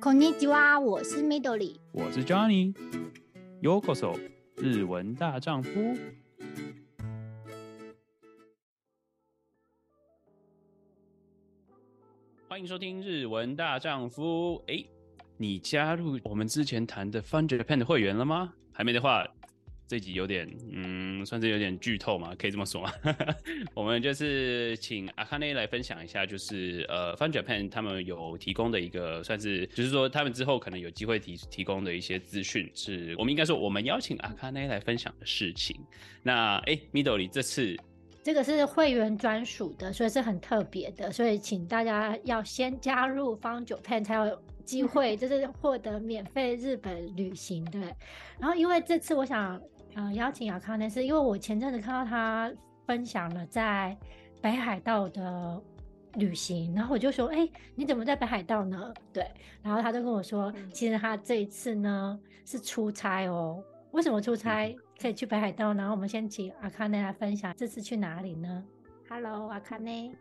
[0.00, 4.18] こんにちは，我是 Midori，我是 Johnny。Yokoso，
[4.56, 5.70] 日文大丈夫。
[12.48, 14.62] 欢迎收听日文大丈夫。
[14.66, 14.84] 哎，
[15.38, 18.52] 你加入我们之前谈的 Fun Japan 的会员了吗？
[18.72, 19.26] 还没的话。
[19.86, 20.87] 这集有点，嗯，
[21.25, 22.91] 算是有点剧透嘛，可以这么说吗？
[23.73, 35.75] 我们就是请阿卡内来分享一下，就是呃，Fun Japan 他们有提供的一个，算是就是说他们之后可能有机会提提供的一些资讯，是我们应该说我们邀请阿卡内来分享的事情。
[36.23, 37.75] 那哎，Midori 这次
[38.23, 47.63] 这个是会员专属的，所以是很特别的，所以请大家要先加入 Fun Japan 才有机会， 就是获得免费日本旅行。
[47.65, 47.81] 对，
[48.39, 49.59] 然后因为这次我想。
[49.95, 52.51] 呃，邀请阿康内是因为我前阵子看到他
[52.85, 53.97] 分享了在
[54.41, 55.61] 北海道的
[56.13, 58.93] 旅行，然后我就说，哎、欸，你怎么在北海道呢？
[59.11, 59.29] 对，
[59.61, 63.63] 然后他就跟我说，其实他这一次呢是出差哦。
[63.91, 65.81] 为什么出差可以去北海道呢？
[65.81, 68.63] 然后我们先请阿卡内来分享这次去哪里呢
[69.09, 70.15] ？Hello，阿卡内。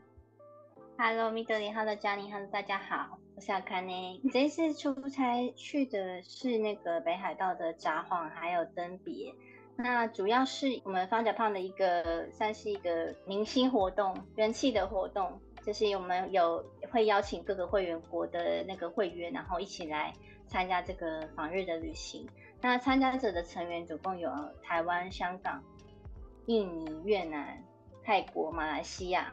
[0.97, 4.20] Hello，米德里，Hello，嘉妮，Hello，大家好，我是阿卡内。
[4.32, 9.32] 这次出差去的是那个北海道的札幌，还有登别。
[9.80, 20.12] 那主要是我们方家胖的一个，算是一个明星活动、人气的活动，就是我们有会邀请各个会员国的那个会员，然后一起来
[20.48, 22.28] 参加这个访日的旅行。
[22.60, 24.28] 那参加者的成员总共有
[24.64, 25.62] 台湾、香港、
[26.46, 27.62] 印尼、越南、
[28.02, 29.32] 泰国、马来西亚，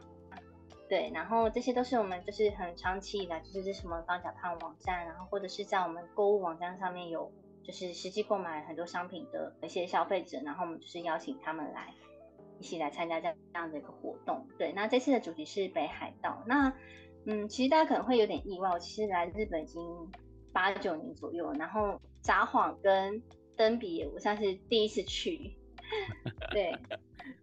[0.88, 7.32] 对，然后这些都是我们就是很长期以来就是这什么方家胖网站，然后或者是在我们购物网站上面有。
[7.66, 11.92] 就是实际购买很多商品的一些消费者，然后我们就是邀请他们来
[12.60, 14.46] 一起来参加这样这样的一个活动。
[14.56, 16.44] 对，那这次的主题是北海道。
[16.46, 16.72] 那
[17.24, 19.82] 嗯，其实大家可能会有点意外，我其实来日本已经
[20.52, 23.20] 八九年左右，然后札幌跟
[23.56, 25.56] 登别我算是第一次去。
[26.54, 26.72] 对，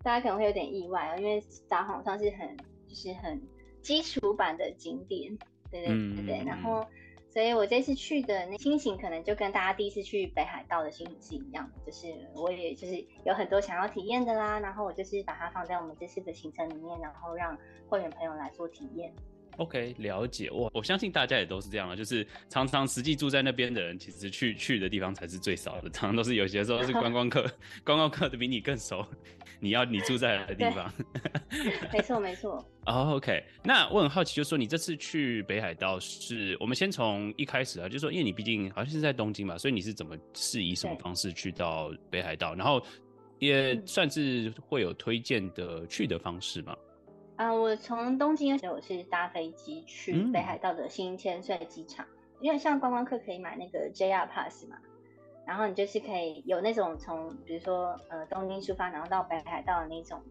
[0.03, 2.55] 大家可能会有点意外啊，因为札幌算是很
[2.87, 3.41] 就是很
[3.81, 5.37] 基础版的景点。
[5.69, 6.87] 对对对对，嗯、然后。
[7.33, 17.57] 所以我这次去的那心情可能就跟大家第一次去北海道的心情是一样的，就是我也就是有很多想要体验的啦，然后我就是把它放在我们这次的行程里面，然后让
[17.89, 19.11] 会员朋友来做体验。
[19.57, 20.49] OK，了解。
[20.51, 27.41] 我我相信大家也都是这样啊，就是常常实际住在那边的人，其实去去的地方才是最少的，常常都是有些时候是观光客，
[27.83, 29.05] 观光客的比你更熟，
[29.59, 30.91] 你要你住在的地方。
[31.91, 32.53] 没错没错。
[32.85, 42.83] 哦、oh，OK，那我很好奇，就是说你这次去北海道是，我们先从一开始啊，就是说因为你毕竟好像是在东京嘛，所以你是怎么是以什么方式去到北海道，然后
[43.39, 46.75] 也算是会有推荐的去的方式吗？
[47.43, 54.77] 啊、呃，我从东京的时候我是搭飞机去北海道的新千岁机场，嗯、因为像观光客可以买那个 JR Pass 嘛，
[55.45, 60.21] 然后你就是可以有那种从比如说呃东京出发，然后到北海道的那种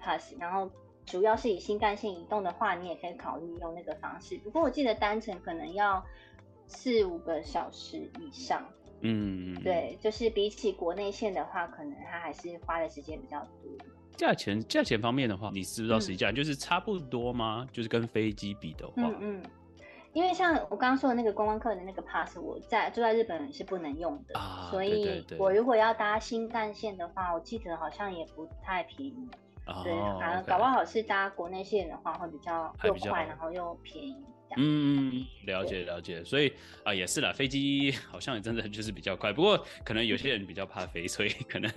[0.00, 0.70] Pass，然后
[1.04, 4.38] 主要是以新干线移动的话，你也可以考虑用那个方式。
[4.38, 6.02] 不过我记得单程可能要
[6.66, 8.66] 四五个小时以上，
[9.02, 13.70] 嗯，对，就是比起国内线的话，可能它还是花的时间比较多。
[14.16, 17.66] 价钱价钱方面的话，你知不知道实际价、嗯、就是差不多吗？
[17.72, 19.42] 就是跟飞机比的话，嗯嗯，
[20.12, 24.38] 因为像我刚刚说的那个观光客的那个 pass，我在住在日本是不能用的。
[24.38, 29.28] 啊，所以我如果要搭新干线的话，我记得好像也不太便宜，
[29.66, 34.16] 哦、对，反正搞不好是搭国内线的话会比较又快，然后又便宜。
[34.56, 41.70] 嗯，了解了解，所以啊、呃、也是啦，飞机 好像也真的就是比较快，不过可能有些人比较怕飞，所以 可能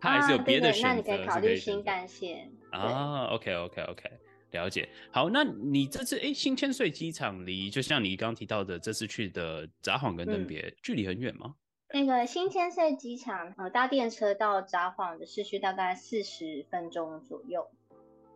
[0.00, 1.16] 他还是有别的选择、啊。
[1.16, 3.24] 那你可以考虑新干线啊。
[3.26, 4.10] OK OK OK，
[4.52, 4.88] 了解。
[5.10, 11.54] 好，那你这次哎新千岁机场离就像你刚刚提到的这次去的札幌跟登别、嗯、距离很远吗？
[11.92, 17.66] 那个新千岁机场呃搭电车到札幌的市区大概四十分钟左右，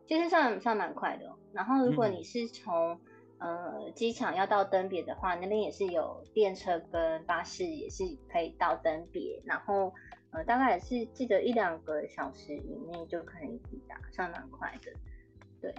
[0.09, 1.31] 其实算算蛮快的。
[1.53, 3.01] 然后如果你是从、嗯
[3.39, 9.41] 呃，机场要到登别的话，那边也是有电车跟巴士，也是可以到登别。
[9.45, 9.93] 然后，
[10.31, 14.93] 呃，大概也是记得一两个小时以内就可以抵达，算蛮快的。
[15.61, 15.75] 对，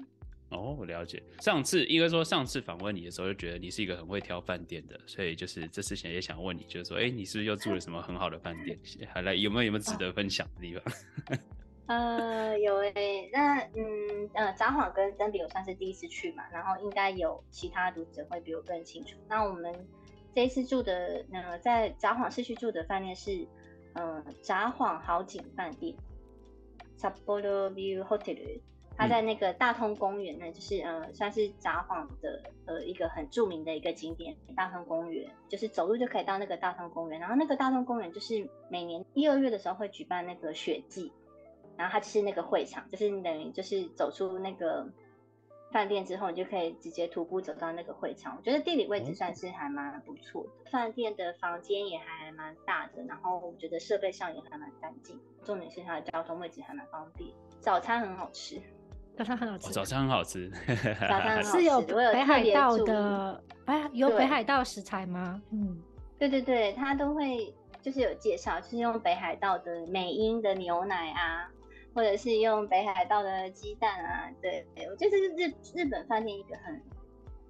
[0.49, 1.23] 哦，我了解。
[1.39, 8.77] 上次应该说上次访问你的时候，就觉得你是一个很会挑饭店的，所以就是这次想也想问你，就是说，哎、你是不是又住了什么很好的饭店？
[9.11, 10.83] 还来有没有有没有值得分享的地方？
[11.87, 19.15] 哦呃，有诶、欸，那嗯呃，札幌跟登比我算是第一次去嘛，然后应该有其他读者会比我更清楚。
[19.27, 19.73] 那我们
[20.33, 23.47] 这一次住的，呃，在札幌市区住的饭店是，
[23.93, 25.95] 呃，札幌好景饭店
[26.97, 28.61] （Sapporo View Hotel）。
[28.97, 37.19] 它在那个大通公园呢，就是呃，算是札幌的呃一个很著名的一个景点，大通公园，就是走路就可以到那个大通公园。
[37.19, 41.11] 然后那个大通公园就是每年一二月的时候会举办那个雪祭，
[41.77, 44.87] 然后它就是那个会场，就是你等于就是走出那个
[45.71, 48.35] 饭店之后，你就可以直接徒步走到那个会场。
[48.37, 57.29] 我觉得地理位置算是还蛮不错的，饭店的房间也还蛮大的，然后我觉得设备上也还蛮干净，重点是它的交通位置还蛮方便，
[57.59, 58.61] 早餐很好吃。
[59.17, 60.49] 早餐很好吃，早餐很好吃，
[61.07, 65.41] 早餐是有北海道的，哎，有北海道食材吗？
[65.51, 65.81] 嗯，
[66.19, 71.49] 对对对，他都会就是有介绍，就是用北海道的美英的牛奶啊，
[71.95, 76.81] 或者是用北海道的鸡蛋啊，对，我觉得这是日日本饭店一个很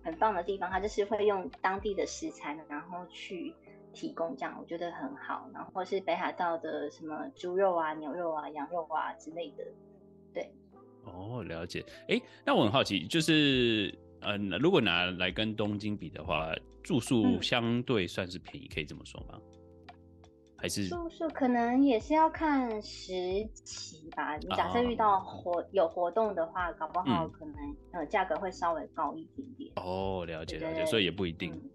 [0.04, 3.56] 很棒的地方，它就是会用当地的食材，然后去
[3.92, 9.66] 提供这样，我觉得很好，然后或是北海道的什么猪肉啊、牛肉啊、羊肉啊之类的，
[10.32, 10.48] 对。
[11.06, 11.84] 哦，了解。
[12.08, 16.54] 哎，那我很好奇，就是，嗯、呃，如果拿来跟东京比的话，
[16.84, 19.40] 住宿相对算是便宜，嗯、可以这么说吗？
[20.66, 24.36] 还是住宿可能也是要看时期吧。
[24.38, 29.72] 你假设遇到活、哦、有活动的话，搞不好可能、嗯、呃价格会稍微高一点点。
[29.76, 31.70] 哦，了解了解，所以也不一定，嗯、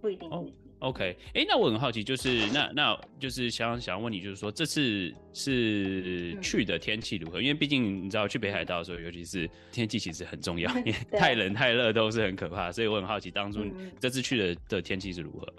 [0.00, 0.28] 不一定。
[0.28, 0.50] 不一定。
[0.50, 7.40] 哦 OK，哎、欸，那我很好奇，就是那那就是想想要问你，就是说这次是去的天气如何？
[7.40, 13.60] 嗯、因为毕竟你知道去北海道的时候，尤其是天气其实很重要， 因为太冷太热都是很可怕，所以我很好奇当初
[13.98, 15.50] 这次去的的天气是如何？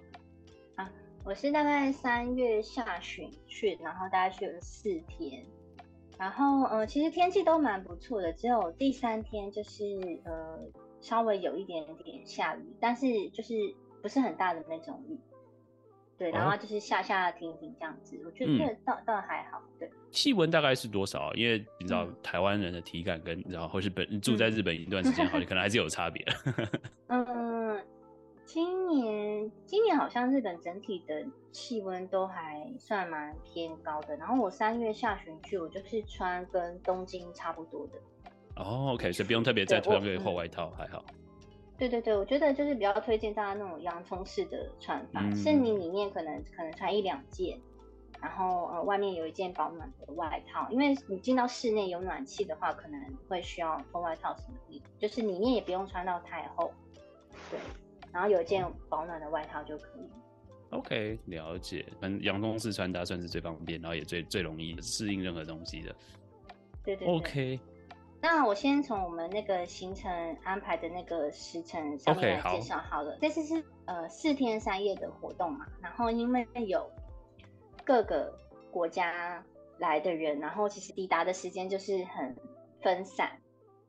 [1.27, 5.43] 啊，我是大概三月下旬去，然后大概去了四天，
[6.17, 9.83] 然后呃，其实天气都蛮不错的，只有第三天就是
[10.23, 10.57] 呃
[11.01, 13.53] 稍微有一点点下雨，但是就是。
[13.99, 15.19] 不是很大的那种雨，
[16.19, 19.89] 对，然后就是下下停停这样子，哦、我觉得倒倒还好，对。
[20.11, 21.33] 气温大概是多少？
[21.33, 26.23] 因为你知道台湾人的体感跟然后或是本住在日本一段时间，好像可能还是有差别。
[27.09, 27.83] 嗯，
[28.47, 34.15] 今年今年好像日本整体的气温都还算蛮偏高的。
[34.15, 37.99] 然后我三月下旬去，我就是穿跟东京差不多的。
[38.55, 41.03] 哦，OK，所以不用特别再穿个厚外套，还好。
[41.77, 47.59] 对对对，我觉得就是比较推荐大家那种洋葱式的穿法，嗯、是你里面可能可能穿一两件，
[48.21, 56.71] 然后呃外面有一件保暖的外套，因为你进到室内有暖气的话，可能会需要脱外套什么的，就是里面也不用穿到太厚，
[57.51, 57.59] 对，
[58.17, 60.09] 然后有一件保暖的外套就可以。
[60.71, 65.95] OK，了解，反正洋葱式穿搭算是最方便，然后也最最容易适应任何东西的。
[66.83, 67.15] 对对对。
[67.15, 67.59] OK。
[68.19, 70.11] 那我先从我们那个行程
[70.43, 73.11] 安排的那个时程上面来介绍好了。
[73.11, 73.19] Okay, 好。
[73.21, 76.89] 这次是呃四天三夜的活动嘛，然后因为有
[77.85, 78.33] 各个
[78.71, 79.45] 国家
[79.77, 82.35] 来的人，然后其实抵达的时间就是很
[82.81, 83.39] 分散，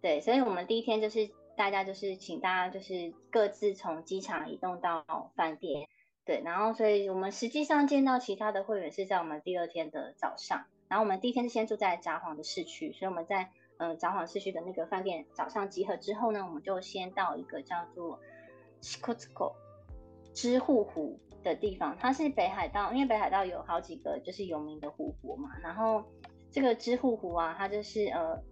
[0.03, 5.89] 对，所以我们第一天就是大家就是请大家就是各自从机场移动到饭店，
[6.25, 13.51] 对，然后所以我们实际上见到其他的会员是在我们第二天的早上，然后我们第一天是先住在札幌的市区，所以我们在。
[13.81, 18.19] 嗯，札幌市区的那个饭店早上集合之后呢，我们就先到一个叫做
[18.81, 19.55] s k o t s k o
[20.35, 21.97] 支笏湖的地方。
[21.97, 25.51] 它是北海道，因为北海道有好几个就是有名的湖泊嘛。
[25.63, 26.03] 然后
[26.51, 28.43] 这个支笏湖啊，它就是呃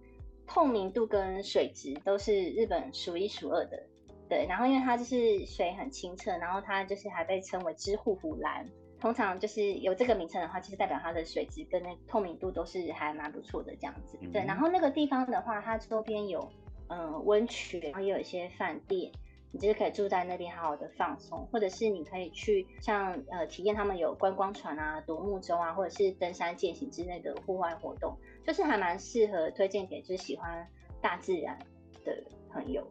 [0.47, 3.83] 透明度跟水质都是日本数一数二的。
[4.29, 8.67] 对，然后因为它就是水很清澈，然后它就是还被称为支笏湖蓝。
[8.99, 14.19] 通常就是有这个名称的话，其实代表它的水质跟那透明度都是还蛮不错的这样子。
[14.33, 16.51] 对，然后那个地方的话，它周边有
[16.89, 19.13] 嗯温泉，然后也有一些饭店，
[19.53, 30.67] 你就是可以住在那边好好的放松，或者是你可以去像呃体验他们有观光船啊、独木舟啊，或者是登山健行之类的户外活动，就是还蛮适合推荐给就是喜欢
[31.01, 31.59] 大自然
[32.05, 32.87] 的朋友。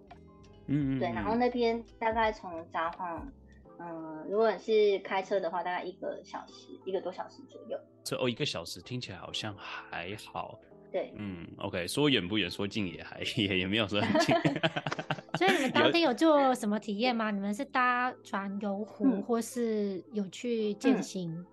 [0.67, 3.21] 嗯，对，然后那边大概从札幌。
[3.77, 7.77] 嗯，如果你是开车的话，大概一个小时，一个多小时左右。
[8.03, 10.57] 这哦，一个小时听起来好像还好。
[10.91, 14.33] 对，嗯，OK，说远不远，说近也还也也没有说很近。
[15.38, 17.31] 所以你们当天有做什么体验吗？
[17.31, 21.33] 你们是搭船游湖，嗯、或是有去健行？
[21.33, 21.45] 嗯，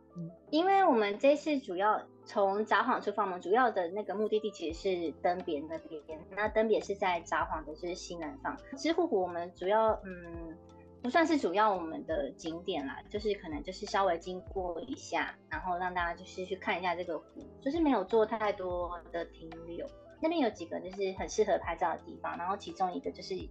[0.51, 6.03] 因为我们这次主要从札幌出发，我们主要的那个目的地其实是登别那边。
[6.31, 8.57] 那登别是在札幌的就是西南方。
[8.77, 10.57] 知户湖我们主要嗯。
[11.03, 17.25] 不算是主要我们的景点啦，就是可能就是稍微经过一下，然后让大家就是去看一下这个湖，
[17.61, 19.85] 就是没有做太多的停留。
[20.21, 23.49] 那边有几个就是很适合拍照的地方，然后其中一个就是有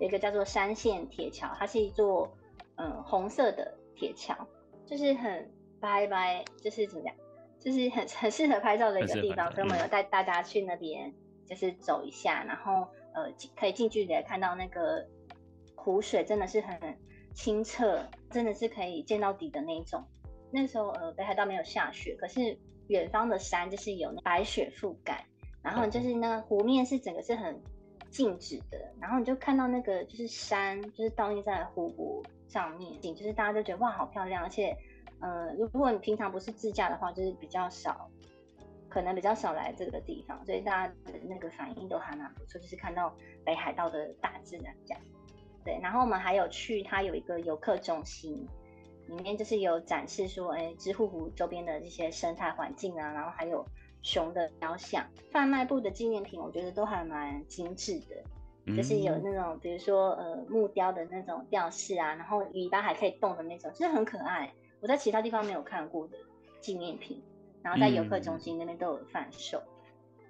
[0.00, 2.34] 一个叫做山线铁桥，它是一座
[2.76, 4.34] 嗯红色的铁桥，
[4.86, 5.52] 就是很
[5.84, 7.14] 拜拜，就是怎么讲，
[7.60, 11.12] 就是很很适合拍照的一个地方，所以我们有带大家去那边
[11.46, 15.06] 就是走一下，然后呃可以近距离的看到那个
[15.74, 16.78] 湖水真的是很
[17.34, 20.02] 清澈，真的是可以见到底的那种。
[20.50, 25.22] 那时候呃北海道没有下雪，可是远方的山就是有白雪覆盖，
[25.62, 27.60] 然后就是那湖面是整个是很
[28.10, 34.76] 静止的，然后你就看到那个就是山就是倒映在湖泊上面，景就是大家都觉得哇好漂亮，而且
[35.24, 38.10] 呃如果你平常不是自驾的话，就是比较少。
[38.90, 43.12] 可能比较少来这个地方，所以大家的那个反应都还蛮不错，就是看到
[43.44, 45.02] 北海道的大自然这样。
[45.64, 48.46] 对，然后我们还有去它有一个游客中心，
[49.08, 53.66] 里面就是有展示说，哎，知户湖周边的这些生态环境啊，然后还有
[54.02, 64.52] 熊的雕像，贩卖部的纪念品，我觉得都还蛮精致的，就是有那种比如说呃木雕的那种吊饰啊，然后尾巴还可以动的那种，就是很可爱，
[64.84, 66.18] 我在其他地方没有看过的
[66.60, 67.22] 纪念品。
[67.62, 69.56] 然后在游客中心那边都有贩售，
[70.18, 70.24] 嗯，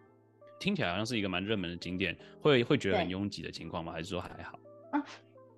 [0.61, 3.93] 听起来好像是一个蛮热门的景点，会会觉得很拥挤的情况吗？
[3.93, 4.57] 还是说还好？
[4.93, 5.05] 啊，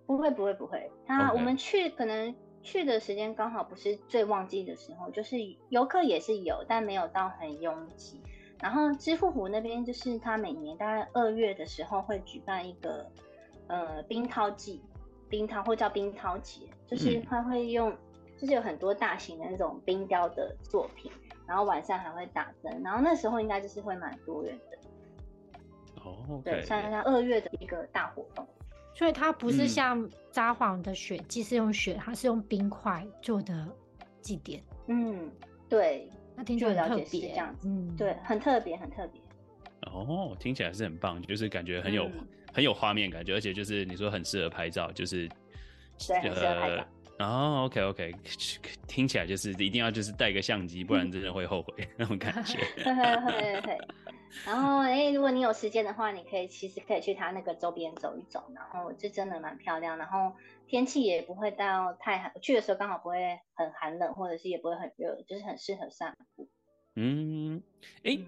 [0.06, 5.36] 不会不会不会，他.我们去可能去的时间刚好不是最旺季的时候，就是
[5.68, 8.22] 游客也是有，但没有到很拥挤。
[8.62, 13.06] 然后支付湖那边就是他每年大概二月的时候会举办一个
[13.66, 14.80] 呃冰涛季，
[15.28, 17.98] 冰涛或叫冰涛节，就是他会用、嗯、
[18.36, 21.10] 就是有很多大型的那种冰雕的作品。
[21.48, 24.78] 然后晚上还会打灯，然后那时候应该就是会蛮多人的。
[26.02, 28.44] 哦、oh, okay.，对，像像二月的一个大活动，
[28.96, 33.64] 所以它不是像札幌的雪祭是用雪，它是用冰块做的
[34.20, 34.60] 祭典。
[34.88, 35.30] 嗯，
[35.68, 39.20] 对，那听起来很特别，这样子，嗯，对，很特别，很特别。
[39.82, 45.28] 哦、oh,，听起来是很棒，就是感觉很有、嗯、很有画面感觉，而且就是你说很适合拍照，就是
[46.08, 46.82] 对，很适合拍照。
[46.82, 48.14] 呃哦、oh,，OK OK，
[48.86, 52.58] 听起来就是一定要就是带个相机，不然真的会后悔 那种感觉。
[52.84, 53.78] 会会会会。
[54.44, 59.96] 然后哎、欸，如果你有时间的话，你可以其实可以去它那个周边走一走，然后就真的蛮漂亮。
[59.96, 66.50] 然后天气也不会到太寒，去的时候刚好不会很寒冷，或者是也不会很热，就是很适合散步。
[66.96, 67.62] 嗯，
[68.04, 68.16] 哎、欸。
[68.16, 68.26] 嗯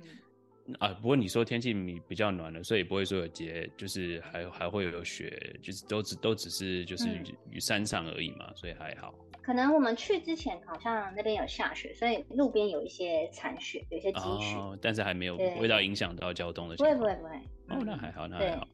[0.78, 5.30] 啊，不过你说天气比比较暖了，所以不会说有结，就是还还会有雪，
[5.62, 7.08] 就是都只都只是就是
[7.50, 9.14] 于山上而已嘛，嗯，所以还好。
[9.40, 16.76] 可能我们去之前好像那边有下雪，所以路边有一些残雪，有一些积雪，哦，但是还没有味道影响到交通的。
[16.76, 17.30] 不会不会不会。
[17.68, 18.68] 哦，那还好，那还好。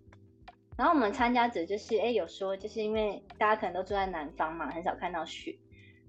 [0.76, 5.56] 然后我们参加者就是哎，有说就是因为大家可能都住在南方嘛，很少看到雪，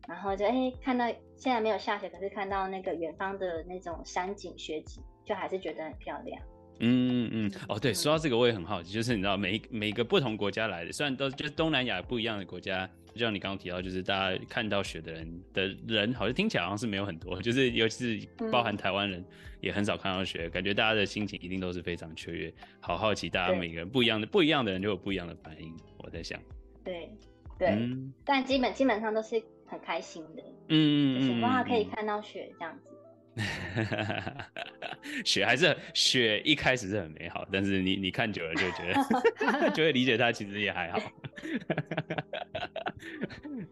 [0.08, 5.04] 然后就哎看到现在没有下雪，可是看到那个远方的那种山景雪景。
[5.26, 6.42] 就还是觉得很漂亮。
[6.80, 19.24] 嗯嗯哦，对，说到这个我也很好奇，就是你知道每每个不同国家来的，虽然都就是东南亚不一样的国家，就像你刚刚提到，就是大家看到雪的人的人，好像听起来好像是没有很多， 就是尤其是包含台湾人
[19.62, 22.54] 也很少看到雪，嗯，感觉大家的心情一定都是非常雀跃。
[22.82, 25.74] 好好奇，大家每个人不一样的不一样的人就有不一样的反应。
[26.00, 26.38] 我在想，
[26.84, 27.10] 对
[27.58, 30.44] 对，嗯，但基本基本上都是很开心的。
[30.68, 32.90] 嗯，就是哇，可以看到雪这样子。
[35.26, 41.00] 雪还是雪，一开始是很美好，但是你你看久了就觉得， 就会理解它其实也还好。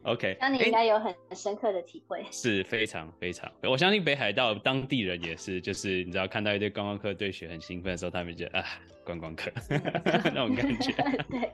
[0.03, 3.49] OK，那你应该有很深刻的体会，欸、是非常非常。
[3.63, 8.65] 我相信北海道当地人也是，就是你知道看到一堆观光客对雪很兴奋的时候，他们觉得啊，
[9.05, 9.49] 观光客
[10.25, 10.91] 那种感觉。
[11.29, 11.49] 对。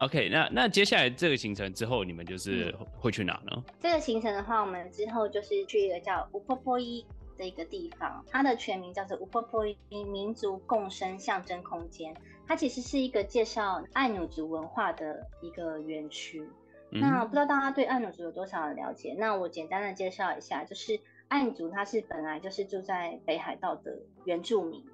[0.00, 3.64] OK 那那接下来这个行程之后，你们就是会去哪呢？
[3.80, 7.04] 这个行程的话，我们之后就是去一个叫乌波波伊
[7.36, 12.14] 的一个地方，它的全名叫做乌波波伊民族共生象征空间。
[12.46, 16.48] 它其实是一个介绍爱努族文化的一个园区。
[16.92, 17.00] 嗯。
[17.00, 19.16] 那不知道大家对爱努族有多少的了解？
[19.18, 24.84] 那我简单的介绍一下，就是爱努族它是本来就是住在北海道的原住民，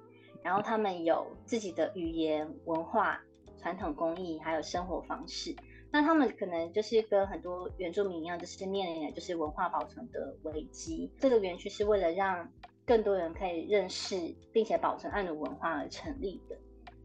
[0.41, 3.21] 然后他们有自己的语言文化。
[3.65, 5.55] 传统工艺还有生活方式，
[5.89, 11.11] 那他们可能就是跟很多原住民一样，就是面临的就是文化保存的危机。
[11.19, 12.47] 这个园区是为了让
[12.85, 16.55] 更多人可以认识并且保存爱努文化而成立的。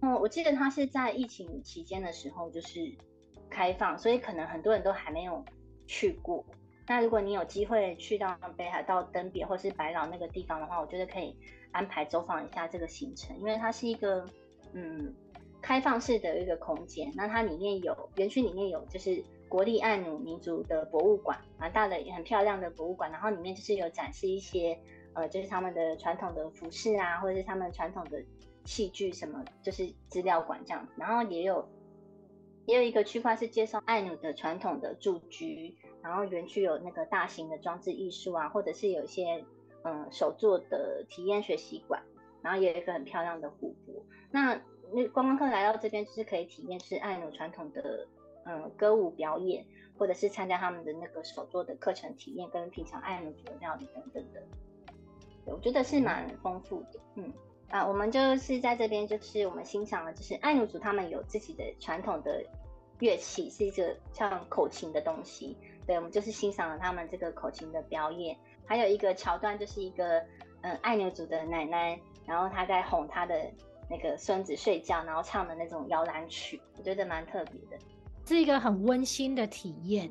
[0.02, 2.94] 嗯，我记得它是在疫情期间的时候就是
[3.48, 5.42] 开放，所以可能很多人都还没有
[5.86, 6.44] 去过。
[6.86, 11.34] 那如果你有机会去到北海道登别或是白老那个地方的话，我觉得可以
[11.72, 14.26] 安排走访一下这个行程，因为它是一个
[14.74, 15.14] 嗯。
[15.60, 24.78] 开放式的一个空间，那它里面有园区里面有就是国立爱努民族的博物馆，蛮大的也很漂亮的博物馆，然后里面就是有展示一些
[25.14, 28.22] 呃就是他们的传统的服饰啊，或者是他们传统的
[28.64, 31.68] 器具什么，就是资料馆这样，然后也有
[32.66, 39.44] 也有一个区块是介绍爱努的传统的住居，然后园区有那个大型的装置艺术啊，或者是有一些
[39.82, 42.00] 嗯手作的体验学习馆，
[42.42, 44.04] 然后也有一个很漂亮的湖泊。
[44.30, 44.60] 那
[44.92, 48.06] 那观光客来到这边就是可以体验是爱奴传统的
[48.44, 49.64] 嗯歌舞表演，
[49.99, 54.42] 或者是参加他们的那个手作的课程体验，跟品尝爱奴族的料理等等的。
[55.47, 57.32] 我觉得是蛮丰富的，嗯。
[57.70, 62.44] 啊，我们就是在这边，就是我们欣赏了，就是爱奴族他们有自己的传统的
[62.99, 65.56] 乐器，是一个像口琴的东西，
[65.87, 70.18] 对，我们就是欣赏了他们这个口琴的表演，还有一个桥段就是一个
[70.62, 73.49] 嗯爱奴族的奶奶，然后她在哄她的
[73.90, 77.85] 那个孙子睡觉，然后唱的那种摇篮曲，我觉得蛮特别的，
[78.25, 80.11] 是一个很温馨的体验。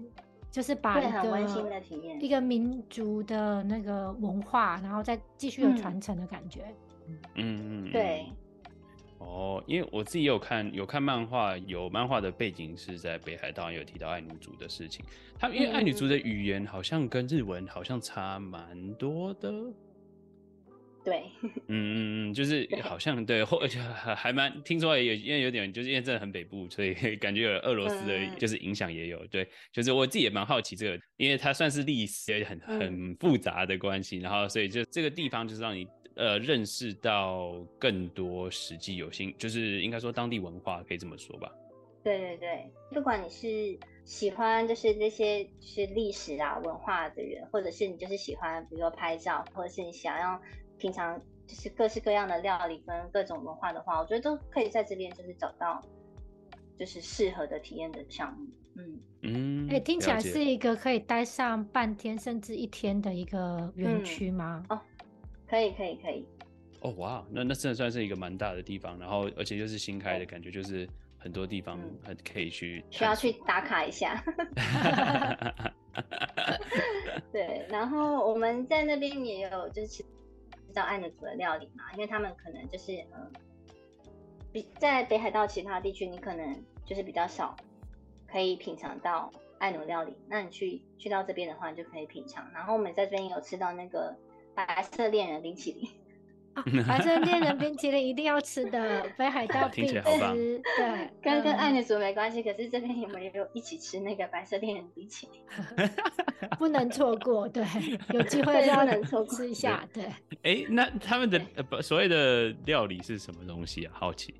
[0.52, 6.62] 就是把一个很温馨的体验，一个民族的那个文化，然后再继续有传承的感觉。
[7.06, 8.26] 嗯嗯嗯，对。
[9.20, 15.06] 哦，因为我自己有看有看漫画，有漫画的背景是在北海道，有提到爱女族的事情。
[15.38, 19.54] 他们因为爱女族的语言好像跟日文好像差蛮多的。
[21.10, 29.26] 对，嗯嗯嗯，就是好像对，或而且还还蛮听说也有，因为有点就是因为真的很北部，所以 感觉有俄罗斯的就是影响也有。
[29.28, 41.52] 对，就是我自己也蛮好奇这个，因为它算是历史也很很复杂的关系，然后所以就这个地方就是让你呃认识到更多实际有心，就是应该说当地文化可以这么说吧。
[42.04, 50.40] 对对对，不管你是喜欢就是这些就是历史啊文化的人，或者是你就是喜欢比如说拍照，或者是你想要。
[50.80, 55.80] 平常就是各式各样的料理跟各种文化的话，我觉得都可以在这边就是找到
[56.78, 58.48] 就是适合的体验的项目。
[58.76, 64.78] 嗯嗯，哎、欸，听起来是一个可以待上半天甚至一天的一个园区吗、嗯？
[64.78, 64.82] 哦，
[65.48, 66.26] 可以可以可以。
[66.80, 74.24] 哦哇，那那真的算是一个蛮大的地方，然后而且又是新开的感觉，就是很多地方很可以去、嗯，需要去打卡一下。
[77.34, 80.06] 对，然后我们在那边也有就是。
[80.70, 81.92] 知道爱奴族的料理嘛？
[81.94, 83.32] 因为他们可能就是嗯，
[84.52, 87.56] 比在北海道其他地区，你可能就是比较少
[88.28, 90.16] 可以品尝到爱奴料理。
[90.28, 92.50] 那你去去到这边的话，你就可以品尝。
[92.54, 94.16] 然后我们在这边有吃到那个
[94.56, 95.90] 白色恋人冰淇淋。
[96.56, 100.02] 啊、白色恋人冰淇淋一定要吃的，北海道必吃。
[100.02, 105.90] 对， 跟跟爱奴族没关系，可是这边有没有一起吃那个白色恋人冰淇淋？
[106.58, 107.64] 不能错过，对，
[108.10, 110.04] 有机会就要能错过吃一下，对。
[110.04, 113.94] 哎、欸，那他们的呃所谓的料理是什么东西啊？
[113.96, 114.34] 好奇。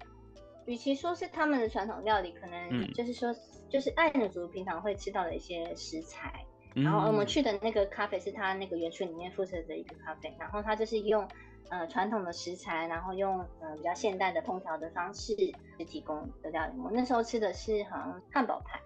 [0.66, 3.34] 与其说是他们的传统料理，可能就是说，
[3.70, 6.44] 就是爱奴族平常会吃到的一些食材。
[6.76, 11.26] 嗯、然后我们去的那个咖啡是他那个园区里面附设的一个咖啡，然后他就是用。
[11.70, 16.80] 呃，传统的食材，然后用呃比较现代的烹调的方式去提供的料理。
[16.80, 18.82] 我那时候吃的是好像汉堡排，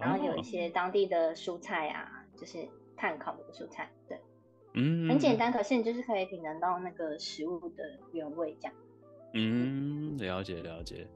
[0.00, 4.20] 然后有一些当地的蔬菜啊，就是炭烤的蔬菜，对，
[4.74, 8.74] 嗯，很简单，可是你就是可以品尝到那个食物的原味这样。
[9.34, 11.06] 嗯，了解了解。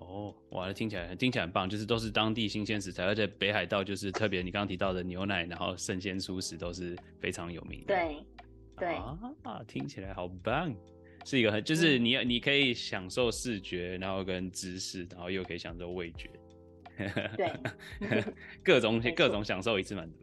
[0.00, 7.86] 哦，哇，听起来听起来很棒，就是都是当地新鲜食材，而且北海道就是特别你刚刚提到的牛奶，然后生鲜蔬食都是非常有名的。
[7.86, 8.24] 对。
[8.78, 8.94] 对。
[8.94, 10.74] 啊，听起来好棒，
[11.24, 16.30] 是一个很就是你你可以享受视觉，然后跟知识，然后又可以享受味觉，
[17.36, 17.52] 对，
[18.62, 20.18] 各种各种享受一次满足。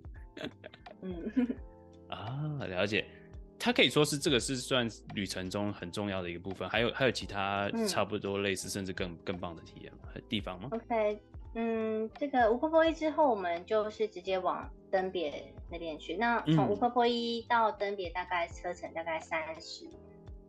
[1.02, 1.48] 嗯，
[2.10, 3.06] 啊，了解，
[3.58, 9.92] 它可以说是这个是算旅程中很重要的一个部分，还有还有其他差不多类似甚至更更棒的体验
[10.30, 11.20] 地方吗？OK。
[11.54, 16.16] 嗯，这个吴婆婆一之后，我们就是直接往登别那边去。
[16.16, 19.86] 那从吴婆婆一到登别，大概车程大概三十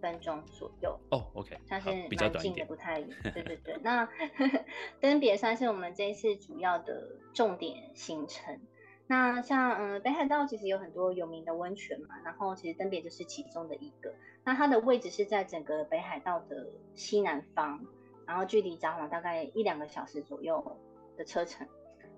[0.00, 0.96] 分钟左右。
[1.10, 3.08] 哦，OK，算是蛮近的，不太远。
[3.34, 4.08] 对对对，那
[5.00, 8.60] 登别算是我们这一次主要的重点行程。
[9.08, 14.14] 那像嗯，北海道其实有很多有名的温泉嘛，然后其实登别就是其中的一个。
[14.44, 17.84] 那它的位置是在整个北海道的西南方，
[18.24, 20.78] 然后距离札幌大概一两个小时左右
[21.16, 21.66] 的车程，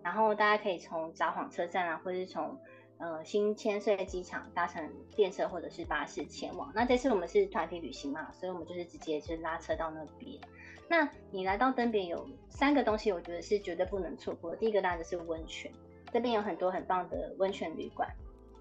[0.03, 2.59] 然后大家可以从札幌车站啊，或者是从
[2.99, 6.71] 呃新千岁机场搭乘电车或者是巴士前往。
[6.75, 10.41] 那这次我们是团体旅行嘛，所以我们就是直接就拉车到那边。
[10.89, 14.55] 那你来到登别有三个东西，我觉得是绝对不能错过。
[14.55, 15.73] 第一个当然就是温泉，
[16.13, 18.09] 这边有很多很棒的温泉旅馆，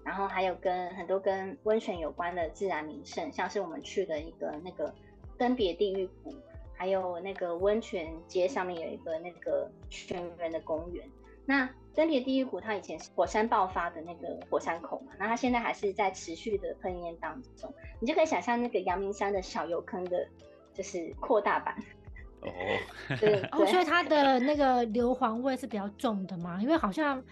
[0.02, 4.92] 然后还有跟很多跟温泉有关的自然名胜，像是我们去的一个那个
[5.36, 6.34] 登别地狱谷。
[6.76, 11.06] 还有那个温泉街上面有一个那个泉源的公园。
[11.46, 17.72] 那登别地狱谷它以前是火山爆发的那个火山口嘛，那它现在还是在持续的喷烟当中。
[18.00, 20.26] 你就可以想象那个阳明山的小油坑的，
[20.72, 21.76] 就是扩大版。
[22.40, 22.48] 哦，
[23.20, 26.58] 对， 哦，所以它的那个硫磺味是比较重的嘛？
[26.62, 27.22] 因为好像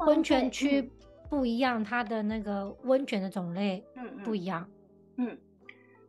[0.00, 0.90] 温泉区
[1.30, 4.68] 不一样，它的那个温泉的种类嗯不一样，
[5.16, 5.38] 嗯，嗯，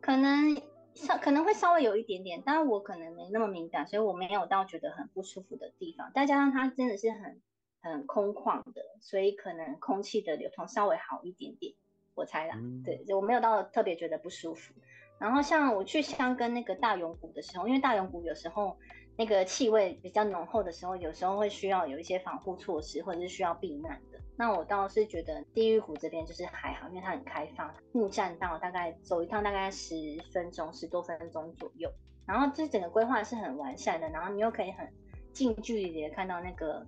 [0.00, 0.54] 可能
[0.98, 6.10] 稍可能会稍微有一点点，但我可能没那么敏感，所以我没有到觉得很不舒服的地方。
[6.12, 7.40] 再加上它真的是很
[7.80, 11.74] 很空旷的，所以可能空气的流通稍微好一点点，
[12.14, 12.56] 我猜啦。
[12.56, 14.74] 嗯、对，我没有到特别觉得不舒服。
[15.18, 18.76] 然后像我去香根那个大永谷的时候，因为大永谷有时候
[19.16, 24.17] 那个气味比较浓厚的时候，有时候会需要有一些防护措施，或者是需要避难的。
[24.38, 29.96] 那我倒是觉得地狱谷这边就是还好，因为它很开放，木栈道大概走一趟大概十
[30.32, 31.92] 分钟，十多分钟左右。
[32.24, 34.88] 然后这整个规划是很完善的，然后你又可以很
[35.32, 36.86] 近距离的看到那个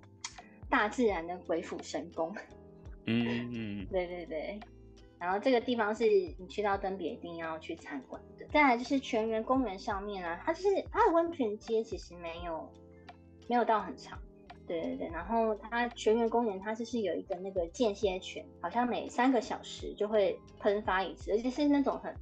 [0.69, 2.33] 大自然的鬼斧神工。
[3.05, 4.57] 嗯 嗯，对对对。
[5.19, 8.45] 然后这个地方是你去到登别一定要去参观的。
[8.47, 12.71] 再来就是泉源公园上面啊，它就是它的温泉街其实没有
[13.47, 14.17] 没有到很长。
[14.67, 22.15] 对对对，然后它全员公园它就是有一个那个间歇泉，好像每三个小时就会喷发一次，而且是那种很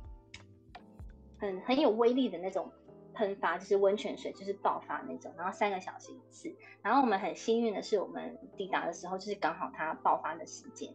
[1.37, 2.71] 很很有威力的那种
[3.13, 6.55] 喷发，就是温泉水就是爆发那种，然后三个小时一次。
[6.81, 10.89] 然后我们很幸运的是，我们抵达的时候就是刚好它爆发的时间，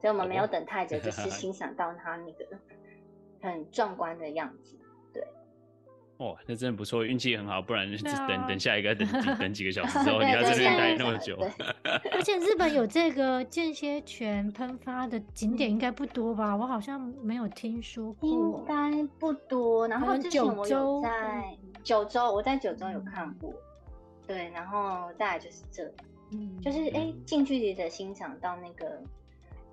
[0.00, 2.46] 所以我们没有等太久，就是 欣赏到它那个
[3.40, 4.78] 很壮观的样子。
[6.22, 7.96] 哦，那真的不错，运气很好，不然就
[8.28, 9.06] 等等下一个等
[9.38, 11.36] 等几个小时之 后，你要在这边待那么久。
[12.12, 16.56] 而且日本有这个间歇泉喷发的景点应该不多吧？
[16.56, 18.28] 我好像没有听说过。
[18.28, 19.88] 应该不多。
[19.88, 23.52] 然后之前我有在九州，我在九州有看过。
[24.24, 25.92] 对，然后再来就是这，
[26.32, 29.02] 嗯，就是哎，近距离的欣赏到那个，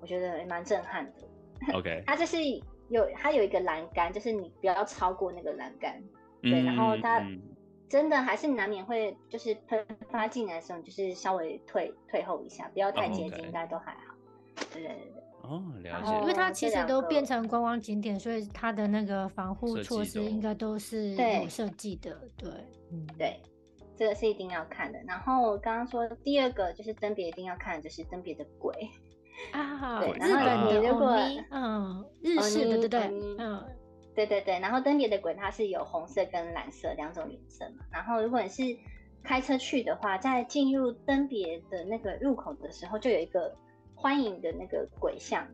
[0.00, 1.72] 我觉得蛮震撼的。
[1.74, 2.38] OK，它就是
[2.88, 6.02] 有它有一个栏杆，就是你不要超过那个栏杆。
[6.42, 7.22] 对，然后它
[7.88, 14.14] 真的还是难免会就是喷发进来的时候，就是稍微退退后一下，不要太接近，应该都还好。
[14.72, 15.22] 对对对对。
[15.42, 16.12] 哦，了解。
[16.20, 22.16] 因为它其实都变成观光景点，所以它的那个防护措施应该都是有设计的。
[22.36, 22.50] 对，
[22.92, 23.40] 嗯，对，
[23.96, 24.98] 这个是一定要看的。
[25.08, 28.72] 然后刚刚说第二个就是登别一定要看的就是登别的鬼
[29.52, 31.16] 啊，对，日本你如果
[31.50, 33.00] 嗯日式的对对对，
[33.38, 33.64] 嗯。
[34.26, 37.84] 对对对，然后登别的鬼它是有红色跟蓝色两种颜色嘛。
[37.90, 38.62] 然后如果你是
[39.22, 43.56] 开车去的话，在进入登别的那个入口的时候，就有一个
[43.94, 45.46] 欢迎的那个鬼像，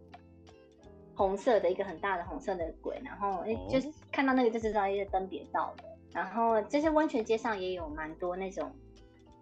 [1.15, 3.01] 红色的一个很大的红色的鬼。
[3.05, 5.77] 然后哎，就是看到那个就知道是登别到了。
[6.13, 8.73] 然后这些温泉街上也有蛮多那种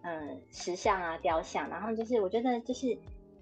[0.03, 1.71] 嗯、呃、石像啊雕像。
[1.71, 2.93] 然后就是我觉得就是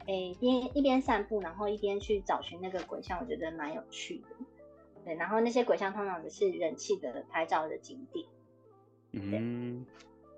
[0.01, 4.29] 哎边一边散步，然后一边去找寻那个鬼像，我觉得蛮有趣的。
[5.05, 8.27] 对，然后那些鬼像通常的是人气的拍照的景点。
[9.13, 9.85] 嗯，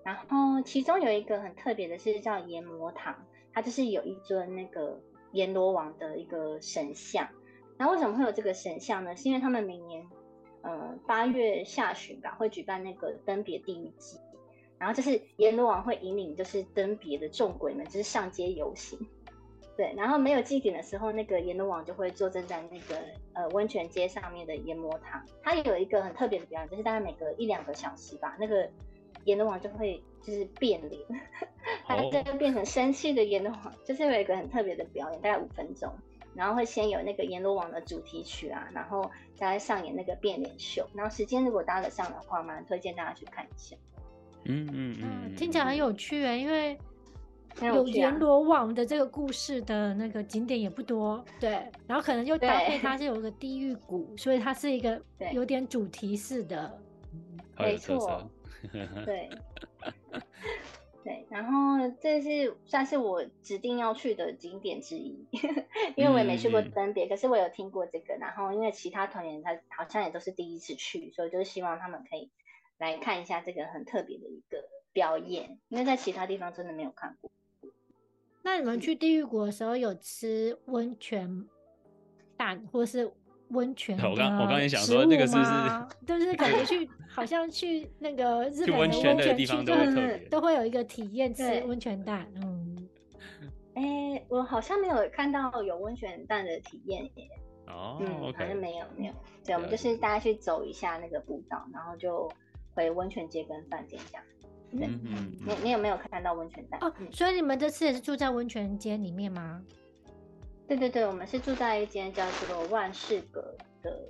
[0.02, 5.00] 然后其中有一个很特别的是叫阎魔堂，它就是有一尊那个
[5.32, 7.28] 阎罗王的一个神像。
[7.76, 9.16] 那为什么会有这个神像呢？
[9.16, 10.08] 是因为他们每年，
[10.62, 14.18] 呃，八月下旬吧，会举办那个登别第一季，
[14.78, 18.98] 然后就是阎罗王会引领就是登别的众鬼们，就是上街游行。
[19.76, 22.96] 对，然后没有祭典的时候，那个阎罗王就会坐镇在那个
[23.32, 25.20] 呃温泉街上面的阎魔堂。
[25.42, 28.70] 它有一个很特别的表演，就是大概每隔一两个小时吧，那个
[29.24, 31.02] 阎罗王就会就是变脸，
[31.84, 35.92] 他就会变成生气的阎罗王，就是有一个很特别的表演，大概五分钟，
[36.36, 40.88] 然后会先有那个阎罗王的主题曲啊，然后再上演那个变脸秀。
[40.94, 43.76] 然后时间如果搭得上的话，蛮推荐大家去看一下。
[44.44, 46.78] 嗯嗯嗯，听起来很有趣哎，因为。
[47.62, 51.50] 有阎罗王的这个故事的那个景点也不多，对，
[51.86, 55.00] 然后可能又搭配它是有个地狱谷，所以它是一个
[55.32, 56.78] 有点主题式的，
[57.56, 58.28] 没错，
[59.06, 59.30] 对，
[61.04, 65.24] 对，然后这是算是我指定要去的景点之一，
[65.96, 72.30] 因为我也没去过登别，可是我有听过这个，然后因为其他团员他好像也都是第一次去，所以就是希望他们可以
[72.78, 77.30] 来看一下这个很特别的一个表演，因为在其他地方真的没有看过。
[78.44, 81.44] 那你们去地狱谷的时候有吃温泉
[82.36, 83.10] 蛋或是
[83.48, 83.98] 温泉？
[83.98, 85.50] 我刚我刚也想说那个是不是
[86.06, 92.30] 就是感觉去 好像去那个日本温泉的地方都会都会有一个体验吃温泉蛋。
[92.42, 92.88] 嗯，
[93.74, 97.28] 哎、欸，我好像没有看到有温泉蛋的体验耶。
[97.68, 99.14] 哦，嗯，好像没有没有。
[99.42, 102.30] 对，我们就是大家去走一下那个步道，然后就
[102.74, 104.24] 回温泉街跟饭店这样。
[104.80, 106.80] 嗯嗯，你你有没有看到温泉蛋？
[106.82, 109.62] 哦，所以你们这次也是住在温泉街里面吗？
[110.66, 114.00] 对对对，我们是住在一间叫做万事阁的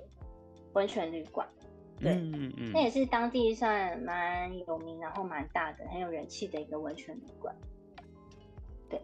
[0.73, 1.47] 温泉旅馆。
[1.99, 7.53] 对，嗯嗯嗯，那也是当地算蛮有名，然后蛮大的，很有人气的一个温泉旅馆。
[8.89, 9.01] 对，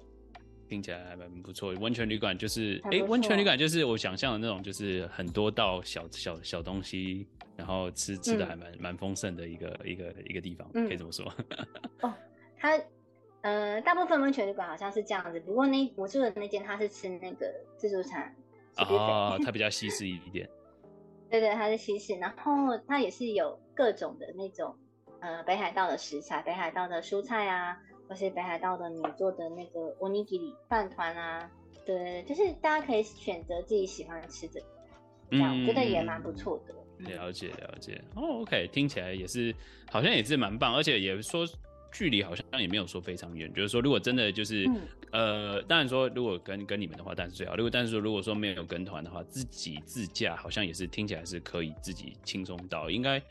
[0.68, 1.74] 听起来还蛮不错。
[1.76, 7.28] 温泉旅馆就是，哎，温泉旅馆就是我想象的那种，就是很多道小小小东西，
[7.62, 11.32] 然后吃吃的还蛮蛮丰盛的一个一个一个地方，嗯可以这么说。
[12.02, 12.12] 哦，
[12.58, 12.82] 它
[13.42, 18.36] 呃，大部分温泉旅馆好像是这样子，不过那我住的那间它是吃那个自助餐，
[18.78, 20.50] 哦，它比较西式一点。
[21.30, 24.76] 对对，它是西式，然后它也是有各种的那种
[25.20, 27.78] 呃北海道的食材，北海道的蔬菜啊，
[28.10, 31.52] 或是北海道的你做的那个 onigiri 饭团啊，
[31.86, 34.60] 对，就是大家可以选择自己喜欢吃的，
[35.30, 36.76] 这样、嗯、我觉得也蛮不错的。
[37.04, 39.54] 了解了解，哦，OK，听起来也是
[39.90, 41.46] 好像也是蛮棒，而且也说。
[41.94, 44.66] 距离好像也没有说非常远，就是说，如果真的就是，
[45.12, 47.54] 嗯、呃，当然说，如果跟跟你们的话，当然是最好。
[47.58, 53.22] 如果但是说，如果说没有跟团的话，自己自驾好像也是听起来是可以自己轻松到，应该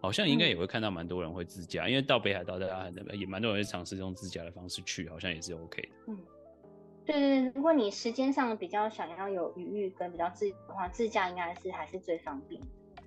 [0.00, 5.88] 好像应该也会看到蛮多人会自驾，嗯、因为到北海道大家也蛮多人会尝试用自驾的方式去，好像也是 OK 的。
[6.08, 6.18] 嗯，
[7.06, 12.60] 对对对，如果你时间上比较想要有余裕跟比较自由的话，自驾应该是还是最方便。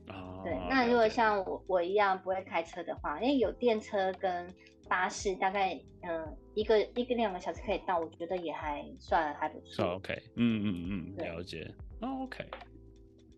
[0.07, 4.47] 哦，对，那如果像我我一样不会开车的话，因为有电车跟
[4.87, 9.85] 巴士大概嗯、呃、一个一个两个小时可以到，我觉得也还算还不错。
[9.95, 11.73] OK，嗯嗯嗯，了解。
[12.01, 12.45] 哦、OK。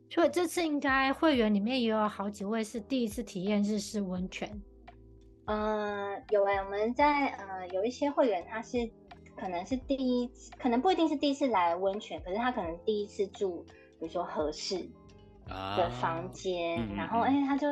[0.10, 4.62] 所以这次应该会员里面也有好几位是第一次体验日式温泉。
[5.46, 8.90] 呃，有哎、欸，我们在呃有一些会员他是
[9.36, 13.66] 可能是第一次，可能不一定是第一次来温泉，可是他可能第一次住，
[14.00, 14.88] 比如说和室
[15.48, 17.68] 的房间，啊、然后哎、欸、他就。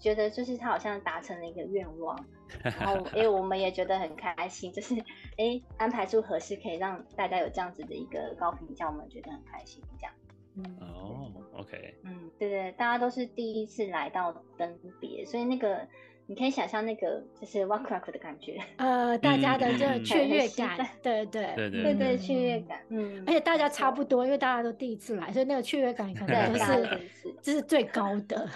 [0.00, 2.18] 觉得就是他好像达成了一个愿望，
[2.64, 4.94] 然后哎，我们也觉得很开心，就是
[5.36, 10.14] 哎安排出合适可以让大家有这样子的一个高评价，我们觉得很开心，这样。
[10.56, 15.86] 嗯哦，OK，嗯，对对，大家都是第一次来到登别，所以那个。
[16.30, 21.52] 你可以想象那个就是 Wakuwaku 的感觉， 呃，大家的这个雀跃感，对对。
[21.56, 27.00] 对对对雀跃感，嗯，而且大家差不多，因为大家都第一次来，所以那个雀跃感可能都是
[27.42, 28.48] 这是最高的，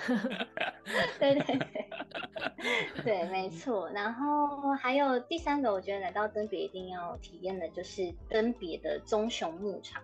[1.18, 1.58] 对 对对，
[3.02, 3.90] 对，没错。
[3.90, 10.00] 然后还有第三个，我觉得来到登别一定要体验的就是登别的棕熊牧场，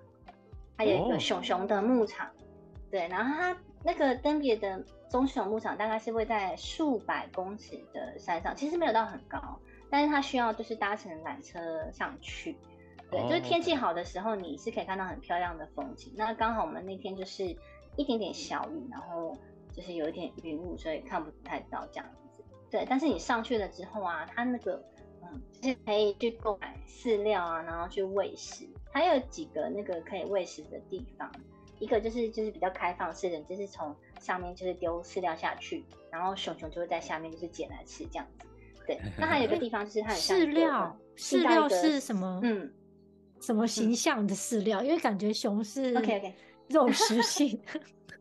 [0.76, 2.28] 还有一个熊熊的牧场，
[2.90, 4.83] 对，然后它那个登别的。
[5.10, 9.58] 棕熊牧场大概是会在数百公尺的山上，其实没有到很高，
[9.90, 12.56] 但是它需要就是搭乘缆车上去。
[13.10, 13.28] 对，oh.
[13.28, 16.12] 就是天气好的时候，你是可以看到很漂亮的风景。
[16.16, 17.44] 那刚好我们那天就是
[17.96, 19.36] 一点点小雨，然后
[19.72, 22.44] 就是有一点云雾，所以看不太到这样子。
[22.70, 24.80] 对，但是你上去了之后啊，它那个
[25.22, 28.64] 嗯，就是可以去购买饲料啊，然后去喂食。
[28.92, 31.28] 它有几个那个可以喂食的地方。
[31.80, 38.46] 一个就是就是比较开放式的，就是从上面就是丢饲料下去，然后熊熊就会在下面就是捡来吃这样子。
[38.87, 42.40] 对，那还有一个地方就是它很像饲料，饲料是什么？
[42.44, 42.72] 嗯，
[43.40, 44.83] 什么形象的饲料？
[44.83, 46.35] 嗯、因为感觉熊是 OK OK
[46.68, 47.61] 肉食性。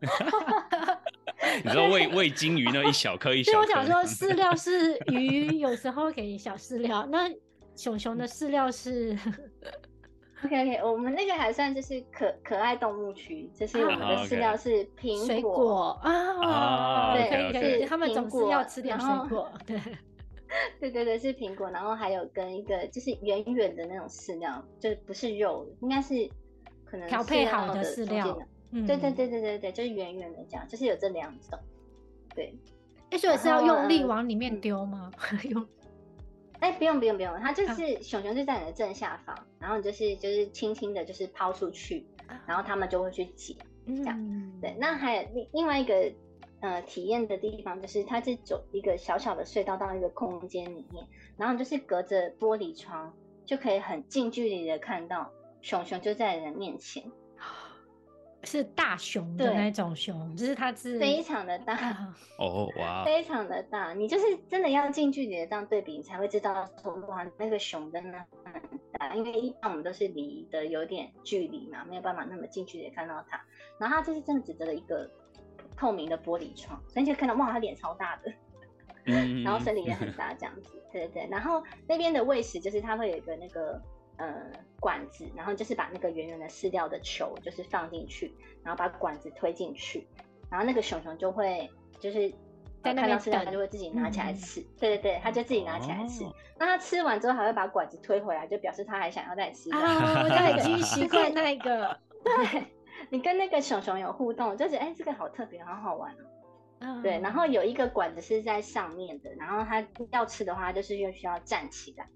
[1.64, 3.66] 你说喂喂金鱼那一小颗一小颗？
[3.66, 7.30] 所以我想说 饲料是鱼，有时候给小饲料，那
[7.76, 9.18] 熊熊的饲料是。
[10.44, 19.78] OK OK，我们那个还算就是可可爱动物区，就是我们的饲料是苹果啊，对，可以可以，他们总是要吃点水果，对，
[20.80, 26.28] 对对对，是苹果，然后还有跟一个就是圆圆的那种饲料，就是不是肉，应该是
[26.86, 28.38] 可能调配好的饲料，
[28.72, 31.58] 对对对对对对，就是圆圆的这样，就是有这两种，
[32.34, 32.54] 对，
[33.10, 35.10] 哎，所以是要用力往里面丢吗？
[35.50, 35.66] 用。
[36.60, 42.06] 哎，不用不用不用，它就是熊熊就在你的正下方，然后你就是就是轻轻的，就是抛出去，
[42.46, 44.16] 然后他们就会去捡，这样。
[44.18, 46.12] 嗯、对，那还有另另外一个
[46.60, 53.14] 呃体验的地方，就是它是走一个小小的隧道到一个空间里面，然后就是隔着玻璃窗
[53.46, 55.30] 就可以很近距离的看到
[55.62, 57.02] 熊熊就在你的面前。
[58.44, 61.76] 是大熊的那种熊，就是它是非常的大
[62.38, 63.92] 哦，哇，非常的大。
[63.92, 69.14] 你就是真的要近距离的这样对比，你才会知道说哇，那个熊真的很大。
[69.14, 73.40] 因为一般我们都是离的有点距离嘛，没有办法那么近距离看到它。
[73.78, 75.10] 然后它就是真的只隔了一个
[75.76, 78.32] 透明的玻璃窗，所以你就看到哇，它脸超大的，
[79.44, 80.82] 然后身体也很大这样子。
[80.90, 83.78] 对对对，然后那边的喂食就是它会有一个那个。
[84.20, 84.34] 呃，
[84.78, 90.06] 管子，然后就是把那个圆圆的饲料的球，就是放进去，然后把管子推进去，
[90.50, 92.30] 然后那个熊熊就会就是
[92.82, 96.22] 在看到饲料就会自己拿起来吃，嗯、对对对，它就自己拿起来吃。
[96.24, 99.70] 哦、那它吃完之后还会把管子推回来，就表示它还想要再吃。
[99.72, 101.98] 啊，我就已经习惯那个。
[102.22, 102.66] 对，
[103.08, 106.24] 你跟那个熊熊有互动，就是哎，这个好特别，好好玩哦。
[106.80, 112.06] 嗯、对，然后有一个管子是在上面的，然后它要吃的话，就是又需要站起来。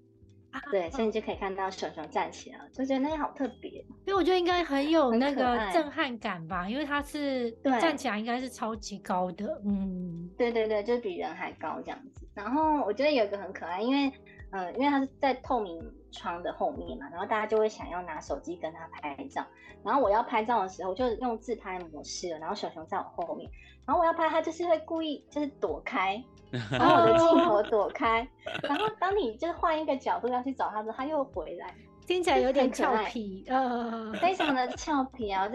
[0.71, 3.83] 对，所以你就可以看到熊熊站起来，就觉得那个好特别。
[4.03, 9.61] 所以我觉得应该很有那个震撼感吧，因为它是站起来应该是超级高的。
[9.65, 12.27] 嗯，对对对，就比人还高这样子。
[12.33, 14.11] 然后我觉得有一个很可爱，因为
[14.55, 19.45] 嗯，因为它是在透明窗的后面嘛，然后大家就会想要拿手机跟他拍照。
[19.83, 23.51] 然后我要拍照的时候，就用自拍模式了，然后小熊在我后面，
[23.85, 26.23] 然后我要拍他，就是会故意就是躲开。
[26.71, 28.25] 然后我的镜头躲开，
[28.63, 31.73] 然后当你就是换一个角度要去找他的时候，他又回来，
[32.07, 35.51] 听起来有点俏皮，呃，非常的俏皮啊！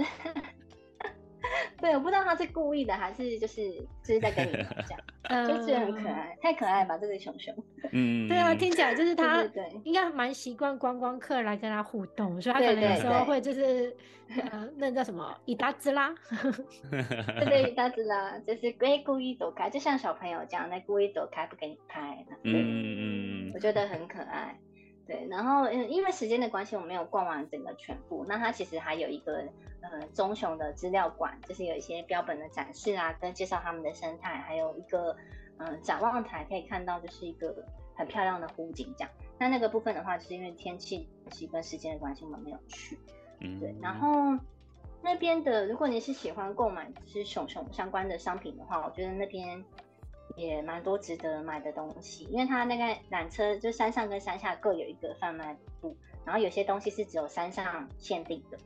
[1.76, 3.70] 这， 对，我不知道他是故意的还是就是
[4.02, 4.52] 就是在跟你
[4.86, 4.98] 讲。
[5.46, 7.54] 就觉得很可爱，太可爱吧这个熊熊。
[7.92, 9.44] 嗯， 对啊，听起来就是他
[9.84, 13.94] 应该蛮习惯观光客来跟他互动，所以他可能有时候会就是
[14.50, 16.12] 呃，那叫什么伊达兹拉，
[16.90, 22.24] 对对伊达兹拉，就是故意故意躲开，就像小朋友这样，那故意躲开不给你拍。
[22.42, 24.58] 嗯嗯，我觉得很可爱。
[25.10, 28.24] 对，然后嗯，因为时间的关系，我没有逛完整个全部。
[28.28, 29.42] 那它其实还有一个
[29.80, 35.16] 呃棕熊的资料馆，就是有一些标本的展示啊，跟介绍他们的生态，还有一个
[35.58, 37.52] 嗯、呃、展望台，可以看到就是一个
[37.96, 39.10] 很漂亮的湖景这样。
[39.36, 41.08] 那那个部分的话，就是因为天气
[41.50, 42.96] 跟时间的关系，我们没有去。
[43.40, 43.74] 嗯，对。
[43.82, 44.38] 然后
[45.02, 49.64] 那边的，如果你是喜欢购买就是熊熊相关的商品的话，我觉得那边。
[50.40, 58.58] 也蛮多值得买的东西，因为它那个缆车就山上跟山下各有一个贩卖部，然后有些东西是只有山上限定的，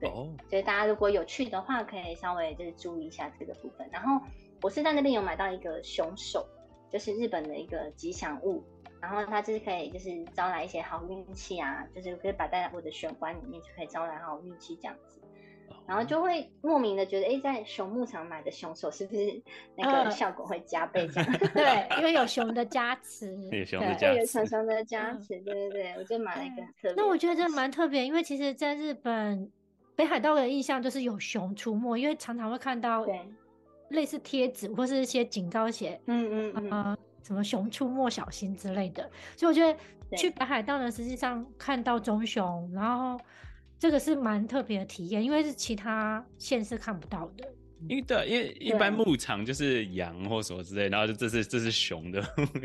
[0.00, 3.88] 对，哦、所以大家如果有去的话，可以稍微就是注意一下这个部分。
[3.92, 4.24] 然后
[4.62, 6.46] 我是在那边有买到一个熊手，
[6.90, 8.64] 就是日本的一个吉祥物，
[9.00, 15.21] 然后它就是可以就是招来一些好运气啊，就是可以摆在我的玄关里面，就可以招来好运气这样子。
[15.86, 19.42] 然后就会莫名的觉得，哎，在熊牧场买的熊手是不是
[19.76, 21.32] 那个效果会加倍这样？
[21.32, 26.94] 嗯、 对，因为有熊的加持， 有熊的加持，有熊熊的加持，对对对，我就买了一个特别。
[26.96, 29.50] 那我觉得这蛮特别，因为其实在日本
[29.96, 33.06] 北海道的印象就是有熊出没，因为常常会看到
[33.90, 39.10] 类似贴纸或是一些警告写，嗯嗯嗯，什么熊出没小心之类的。
[39.36, 43.18] 所以我觉得去北海道呢，实际上看到棕熊，然后。
[43.82, 47.44] 这个是蛮特别的体验，因为是其他县市看不到的。
[47.88, 52.22] 因为对，因为一般牧场就是羊或什么之类，然后就这是这是熊的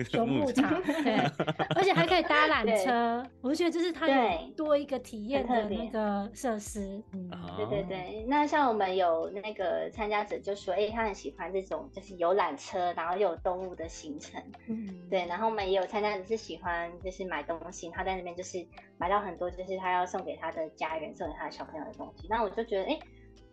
[0.10, 1.18] 熊牧场，对，
[1.76, 4.08] 而且还可以搭缆车，我就觉得这是它
[4.56, 7.02] 多一个体验的那个设施。
[7.14, 8.26] 嗯，对对对。
[8.28, 14.42] 那像我们有那个参加者就说，哎，他很喜欢这种就是有缆车，然后又有动物的行程。
[14.68, 15.26] 嗯，对。
[15.26, 18.66] 然后我们也有参加者是喜欢就是买东西，他在那边就是
[18.98, 22.28] 买到很多就是他要送给他的家人、送给他的小朋友的东西。
[22.30, 23.00] 那我就觉得，哎。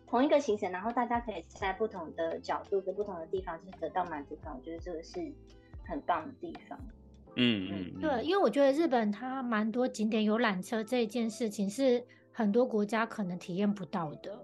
[0.07, 4.55] 同一个行程，然后大家可以在不同的角度跟不同的地方，就是得到满足感。
[4.55, 5.19] 我觉得这个是
[5.83, 6.79] 很棒的地方。
[7.35, 14.39] 嗯嗯，嗯对，因为我觉得日本它蛮多景点有缆车这一件事情是很多国家可能体验不到的。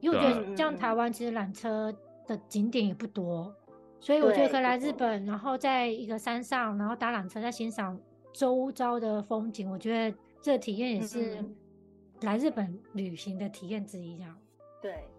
[0.00, 1.92] 因为我觉得像台湾其实缆车
[2.26, 3.52] 的景点也不多，
[3.98, 7.98] 所以我觉得可以来日本，然后在一个山上，然后搭缆车在欣赏
[8.32, 9.68] 周遭的风景。
[9.68, 11.42] 我觉得这个体验也是
[12.20, 14.36] 来日本旅行的体验之一，这样。
[14.86, 15.15] 对